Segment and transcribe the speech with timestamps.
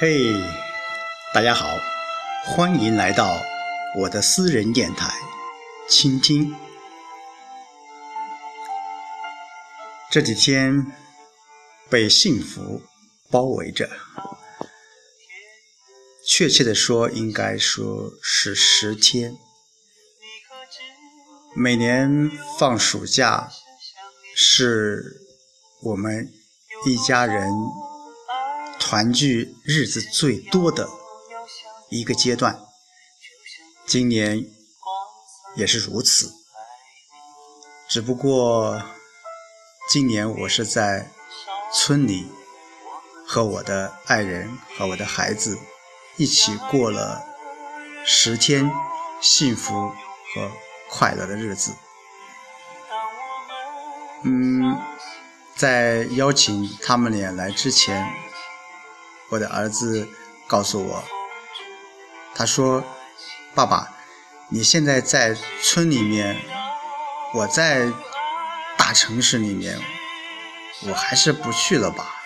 [0.00, 0.34] 嘿，
[1.32, 1.78] 大家好，
[2.44, 3.40] 欢迎来到
[3.96, 5.08] 我的私人电台，
[5.88, 6.52] 倾听。
[10.10, 10.84] 这几天
[11.88, 12.82] 被幸福
[13.30, 13.88] 包围着，
[16.26, 19.38] 确切的说，应该说是十天。
[21.60, 23.50] 每年放暑假，
[24.36, 25.20] 是
[25.82, 26.32] 我们
[26.86, 27.50] 一家人。
[28.78, 30.88] 团聚日子最多的
[31.90, 32.60] 一个阶段，
[33.86, 34.48] 今年
[35.56, 36.32] 也是如此。
[37.88, 38.80] 只不过
[39.90, 41.10] 今年我是在
[41.74, 42.28] 村里
[43.26, 45.58] 和我的爱人和我的孩子
[46.16, 47.22] 一起过了
[48.06, 48.70] 十天
[49.20, 49.90] 幸福
[50.34, 50.50] 和
[50.88, 51.74] 快乐的日子。
[54.24, 54.76] 嗯，
[55.54, 58.06] 在邀请他们俩来之前。
[59.30, 60.08] 我的儿子
[60.46, 61.04] 告诉我，
[62.34, 62.82] 他说
[63.54, 63.94] ：“爸爸，
[64.48, 66.34] 你现在在村里面，
[67.34, 67.92] 我在
[68.78, 69.78] 大城市里面，
[70.88, 72.24] 我还是不去了吧。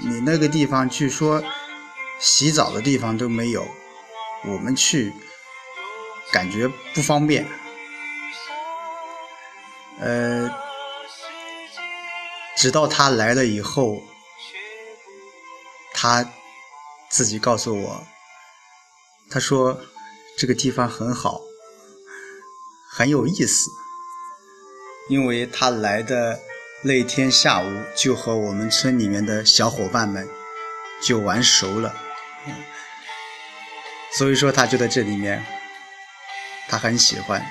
[0.00, 1.42] 你那个地方据说
[2.20, 3.66] 洗澡的地方都没有，
[4.44, 5.10] 我们去
[6.30, 7.46] 感觉不方便。
[10.00, 10.50] 呃，
[12.56, 14.02] 直到他来了以后，
[15.94, 16.26] 他。”
[17.12, 18.06] 自己告诉我，
[19.30, 19.78] 他说
[20.38, 21.42] 这个地方很好，
[22.88, 23.70] 很有意思，
[25.10, 26.40] 因为他来的
[26.82, 30.26] 那天下午就和我们村里面的小伙伴们
[31.02, 31.94] 就玩熟了，
[34.16, 35.44] 所以说他就在这里面，
[36.66, 37.46] 他很喜欢。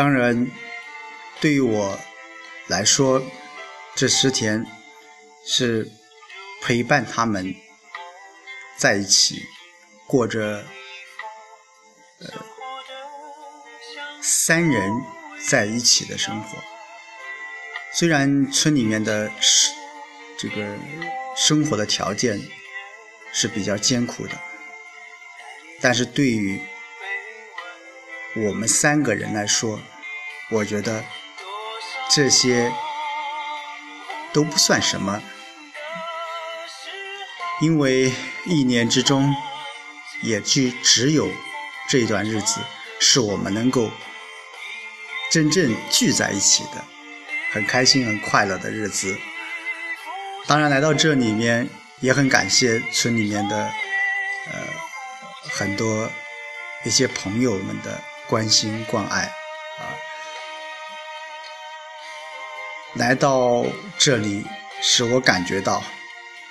[0.00, 0.50] 当然，
[1.42, 2.00] 对于我
[2.68, 3.22] 来说，
[3.94, 4.64] 这十天
[5.44, 5.92] 是。
[6.62, 7.54] 陪伴他们
[8.76, 9.42] 在一起，
[10.06, 10.62] 过着
[12.18, 12.28] 呃
[14.20, 14.92] 三人
[15.48, 16.58] 在一起的生活。
[17.94, 19.30] 虽然村里面的
[20.38, 20.76] 这个
[21.34, 22.38] 生活的条件
[23.32, 24.38] 是比较艰苦的，
[25.80, 26.60] 但是对于
[28.36, 29.80] 我们三个人来说，
[30.50, 31.04] 我觉得
[32.08, 32.72] 这些
[34.32, 35.20] 都不算什么。
[37.60, 38.12] 因为
[38.46, 39.34] 一年之中，
[40.22, 41.28] 也就只有
[41.88, 42.60] 这一段日子
[43.00, 43.90] 是我们能够
[45.30, 46.84] 真正聚在一起的，
[47.52, 49.18] 很开心、很快乐的日子。
[50.46, 51.68] 当然，来到这里面
[52.00, 54.58] 也很感谢村里面的呃
[55.42, 56.10] 很多
[56.84, 59.82] 一些朋友们的关心关爱啊。
[62.94, 63.66] 来到
[63.98, 64.46] 这里，
[64.80, 65.82] 使我感觉到。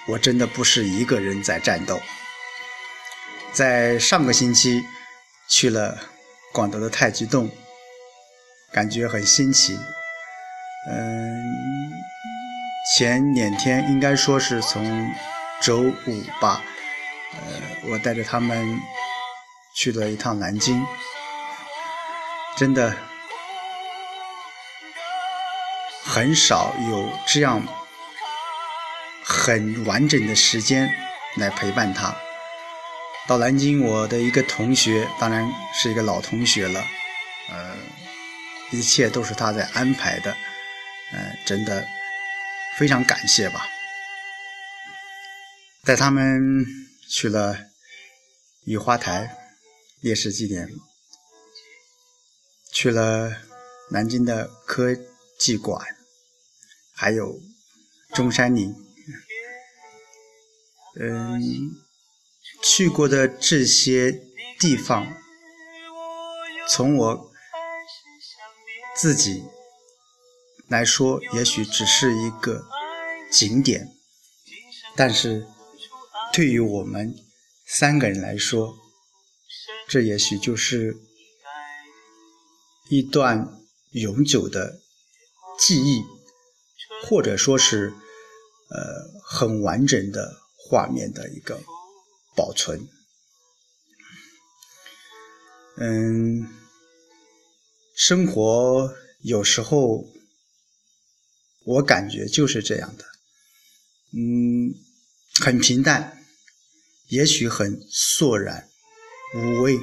[0.07, 2.01] 我真的不是一个人在战斗。
[3.53, 4.83] 在上个星期
[5.47, 5.97] 去了
[6.51, 7.49] 广德的太极洞，
[8.73, 9.79] 感觉很新奇。
[10.89, 11.91] 嗯，
[12.95, 15.13] 前两天应该说是从
[15.61, 16.63] 周五吧，
[17.33, 18.79] 呃，我带着他们
[19.75, 20.83] 去了一趟南京，
[22.59, 22.93] 真的
[26.03, 27.65] 很少有这样。
[29.23, 30.89] 很完整的时间
[31.37, 32.13] 来陪伴他。
[33.27, 36.83] 到南京，我的一个同学，当然是一个老同学了，
[37.49, 37.77] 呃，
[38.71, 40.35] 一切都是他在安排的，
[41.13, 41.87] 呃，真的
[42.75, 43.67] 非常感谢吧。
[45.85, 46.65] 带他们
[47.07, 47.55] 去了
[48.65, 49.37] 雨花台
[50.01, 50.67] 烈士纪念，
[52.81, 53.35] 去了
[53.89, 54.95] 南京的科
[55.37, 55.85] 技馆，
[56.93, 57.41] 还有
[58.15, 58.73] 中山陵。
[60.97, 61.41] 嗯，
[62.63, 64.23] 去过的这些
[64.57, 65.13] 地方，
[66.69, 67.29] 从我
[68.95, 69.43] 自己
[70.69, 72.65] 来说，也许只是一个
[73.29, 73.89] 景点，
[74.95, 75.45] 但是
[76.31, 77.13] 对于我们
[77.67, 78.73] 三个人来说，
[79.89, 80.95] 这也许就是
[82.89, 83.57] 一段
[83.91, 84.79] 永久的
[85.59, 86.03] 记忆，
[87.05, 87.93] 或者说是
[88.69, 90.37] 呃很完整的。
[90.61, 91.59] 画面的一个
[92.35, 92.87] 保存，
[95.77, 96.47] 嗯，
[97.95, 100.05] 生活有时候
[101.65, 103.05] 我感觉就是这样的，
[104.13, 104.75] 嗯，
[105.41, 106.23] 很平淡，
[107.07, 108.69] 也许很索然
[109.33, 109.79] 无味，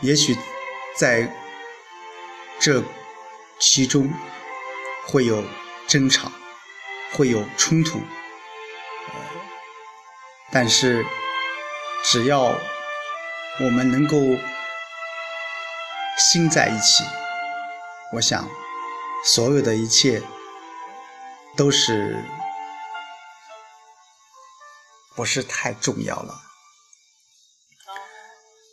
[0.00, 0.36] 也许
[0.96, 1.28] 在
[2.60, 2.84] 这
[3.58, 4.12] 其中
[5.06, 5.42] 会有
[5.88, 6.30] 争吵，
[7.12, 8.02] 会有冲突，
[10.52, 11.02] 但是
[12.04, 12.54] 只要
[13.60, 14.18] 我们能够
[16.18, 17.02] 心在一起，
[18.12, 18.46] 我想
[19.24, 20.22] 所有的一切
[21.56, 22.22] 都是
[25.16, 26.34] 不是太重要了。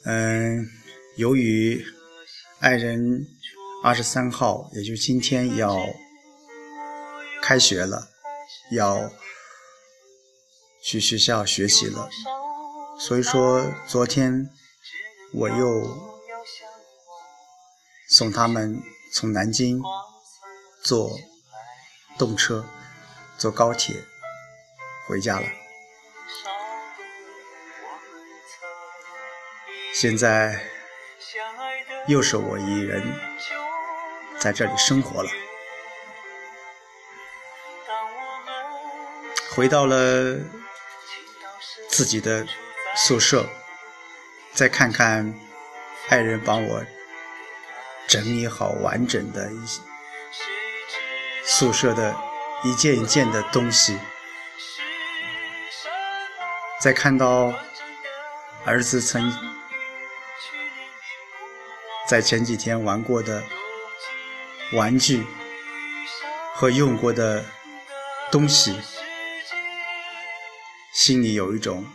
[0.04, 0.68] 嗯，
[1.16, 1.86] 由于
[2.60, 3.26] 爱人
[3.84, 5.78] 二十三号，也就今天要
[7.42, 8.10] 开学了，
[8.72, 9.10] 要
[10.84, 12.10] 去学校学习了，
[13.00, 14.50] 所以说昨天
[15.34, 15.84] 我又
[18.10, 18.82] 送他们
[19.14, 19.82] 从南京
[20.84, 21.18] 坐
[22.18, 22.66] 动车、
[23.38, 24.04] 坐高铁
[25.08, 25.46] 回家了。
[29.94, 30.64] 现在
[32.08, 33.02] 又是我一人
[34.48, 35.30] 在这里生活了，
[39.52, 40.38] 回到了
[41.90, 42.48] 自己的
[42.96, 43.46] 宿舍，
[44.54, 45.38] 再看看
[46.08, 46.82] 爱人帮我
[48.08, 49.66] 整理好完整的一
[51.44, 52.16] 宿舍的
[52.64, 54.00] 一件一件的东西，
[56.80, 57.54] 再看到
[58.64, 59.30] 儿子曾。
[62.08, 63.44] 在前几天玩过的
[64.74, 65.26] 玩具
[66.54, 67.46] 和用过的
[68.30, 68.76] 东西，
[70.94, 71.86] 心里有一种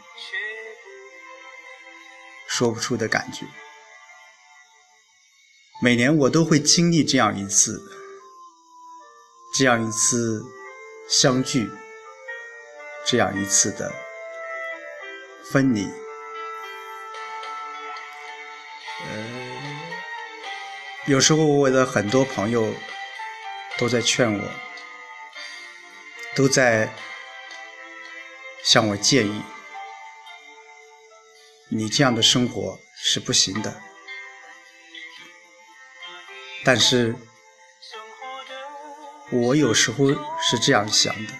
[2.48, 3.44] 说不出的感觉。
[5.82, 7.82] 每年我都会经历这样一次，
[9.54, 10.42] 这样一次
[11.10, 11.68] 相聚，
[13.04, 13.92] 这样一次的
[15.50, 15.86] 分离。
[21.06, 22.72] 有时候我的很多朋友
[23.76, 24.50] 都在劝我，
[26.36, 26.94] 都在
[28.62, 29.42] 向我建议，
[31.68, 33.82] 你这样的生活是不行的。
[36.64, 37.16] 但是，
[39.32, 40.08] 我有时候
[40.40, 41.32] 是这样想的，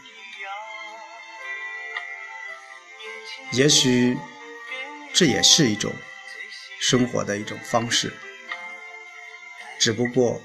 [3.52, 4.18] 也许
[5.14, 5.94] 这也是一种
[6.80, 8.12] 生活的一种方式。
[9.82, 10.40] 只不过，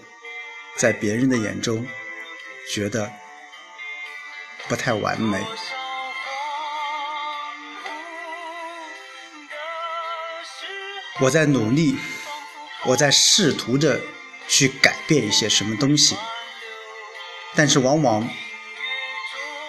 [0.77, 1.85] 在别人的眼中，
[2.73, 3.13] 觉得
[4.67, 5.45] 不太完美。
[11.19, 11.99] 我在努力，
[12.85, 14.01] 我在试图着
[14.47, 16.17] 去改变一些什么东西，
[17.53, 18.27] 但是往往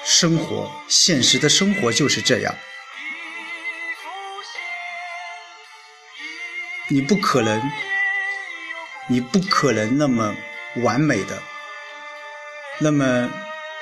[0.03, 2.57] 生活，现实的生活就是这样，
[6.89, 7.71] 你不可能。
[9.11, 10.37] 你不可能那么
[10.83, 11.43] 完美的，
[12.79, 13.31] 那么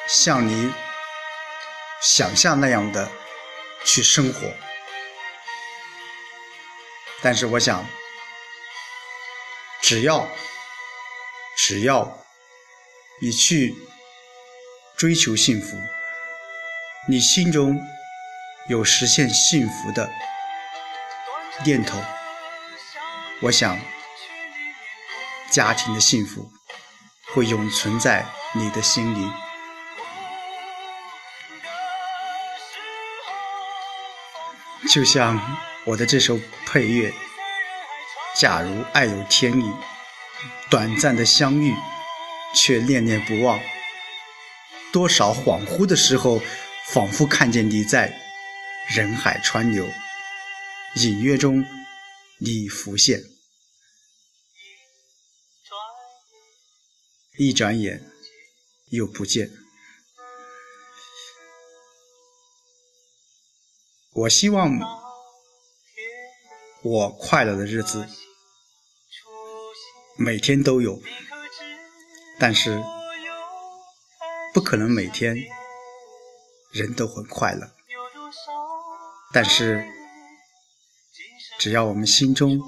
[0.06, 0.72] 像你
[2.00, 3.10] 想象那样的
[3.84, 4.40] 去生活。
[7.22, 7.84] 但是我想，
[9.82, 10.28] 只要
[11.56, 12.24] 只要
[13.20, 13.74] 你去
[14.96, 15.76] 追求幸福，
[17.08, 17.84] 你心中
[18.68, 20.08] 有实现幸福的
[21.64, 22.00] 念头，
[23.42, 23.76] 我想。
[25.50, 26.50] 家庭的幸福
[27.34, 29.30] 会永存在你的心里，
[34.90, 35.40] 就像
[35.84, 37.12] 我的这首配乐。
[38.34, 39.72] 假如爱有天意，
[40.68, 41.74] 短暂的相遇，
[42.54, 43.58] 却念念不忘。
[44.92, 46.42] 多少恍惚的时候，
[46.84, 48.12] 仿佛看见你在
[48.88, 49.86] 人海川流，
[50.96, 51.64] 隐约中
[52.38, 53.35] 你浮现。
[57.38, 58.10] 一转眼
[58.90, 59.50] 又不见。
[64.12, 64.78] 我希望
[66.82, 68.08] 我快乐的日子
[70.16, 71.02] 每天都有，
[72.38, 72.82] 但是
[74.54, 75.36] 不可能每天
[76.72, 77.70] 人都很快乐。
[79.34, 79.86] 但是
[81.58, 82.58] 只要我们心中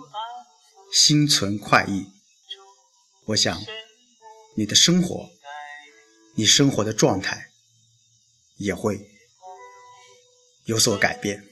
[0.93, 2.07] 心存快意，
[3.29, 3.59] 我想。
[4.59, 5.31] 你的生活，
[6.35, 7.53] 你生活的状态
[8.57, 9.09] 也会
[10.65, 11.48] 有所改变。